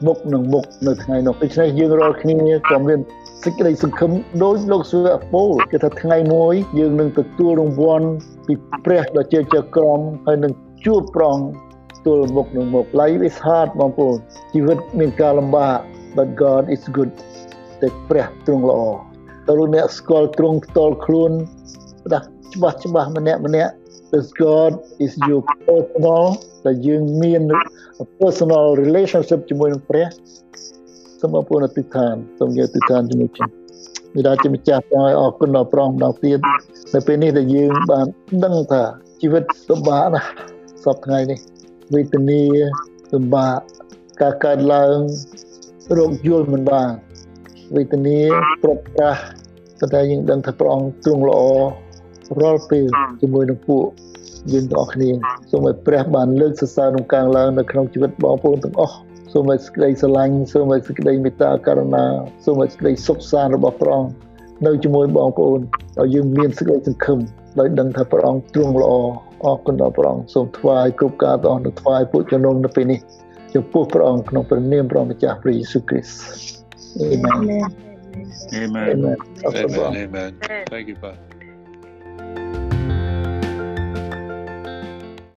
[0.06, 2.34] មុខនឹងមុខនៅថ្ងៃនោះដូច្នេះយើងរាល់គ្នា
[2.70, 3.00] ក៏មាន
[3.44, 4.10] សេចក្តីសង្ឃឹម
[4.44, 8.08] ដោយលោកសួរអពលគឺថាថ្ងៃមួយយើងនឹងទទួលរង្វាន់
[8.46, 10.52] ពីព្រះដ៏ជាចៅក្រមហើយនឹង
[10.84, 11.38] ជួបប្រង
[12.06, 14.16] ទល់មុខនឹងមុខ Life is hard បងប្អូន
[14.54, 15.78] ជីវិតមានការលំបាក
[16.16, 17.10] but God is good
[17.84, 18.80] តែព្រះទ្រង់ល្អ
[19.48, 21.32] តើលោកអ្នកស្គាល់ទ្រង់ផ្ទាល់ខ្លួន
[22.12, 23.72] ដាស់ច្បាស់ច្បាស់ម្នាក់ម្នាក់
[24.16, 24.72] is God
[25.04, 26.24] is your personal
[26.66, 27.42] ដែលយើងមាន
[28.20, 30.06] personal relationship ជាមួយនឹងព្រះ
[31.20, 33.50] សូមអរគុណអតិថានសូមយកអតិថានជាមួយខ្ញុំ
[34.16, 36.38] វិដាជាម្ចាស់ព្រះឲ្យអរគុណដល់ព្រះម្ដងទៀត
[36.94, 38.06] នៅពេលនេះដែលយើងបាន
[38.44, 38.82] ដឹងថា
[39.20, 40.28] ជីវិតលំបាកណាស់
[40.84, 41.38] សពថ្ងៃនេះ
[41.94, 42.42] វេទនា
[43.14, 43.58] លំបាក
[44.20, 44.96] ការកើតឡើង
[45.96, 46.90] រោគយល់មិនបាន
[47.76, 48.18] វេទនា
[48.62, 49.20] ប្រត់ប្រាស់
[49.94, 51.40] តែយើងដឹងថាព្រះអង្គទ្រង់ល្អ
[52.40, 52.84] រាល់ពេល
[53.20, 53.84] ជាមួយនឹងពួក
[54.52, 55.10] យើងទាំងអស់គ្នា
[55.50, 58.96] សូមឲ្យព្រះបានលើកសរសើរក្នុងកាងឡើងនៅក្នុងជីវិតបងប្អូនទាំងអស់
[59.32, 62.04] សូមឲ្យសេចក្តីស្រឡាញ់សូមឲ្យសេចក្តីមេត្តាករុណា
[62.44, 64.10] សូមឲ្យសេចក្តីសុខសាន្តរបស់ព្រះអង្គ
[64.66, 65.60] នៅជាមួយបងប្អូន
[66.00, 67.18] ឲ្យយើងមានសេចក្តីសង្ឃឹម
[67.58, 68.92] ដោយដឹងថាព្រះអង្គទ្រង់ល្អ
[69.44, 73.00] អរគុណដល់ព្រះអង្គសូមថ្វាយគ្រប់ការទាំងអស់ទៅថ្វាយពួកជំនុំនៅពេលនេះ
[73.54, 76.63] ចំពោះព្រះអង្គក្នុងព្រះនាមព្រះម្ចាស់ព្រះយេស៊ូវគ្រីស្ទ
[77.00, 77.74] Amen.
[78.54, 78.90] Amen.
[78.90, 79.16] Amen.
[79.44, 79.96] Amen.
[79.96, 80.40] Amen.
[80.70, 81.18] Thank you, Father.